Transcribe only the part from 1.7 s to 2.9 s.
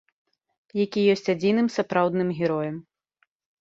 сапраўдным героем.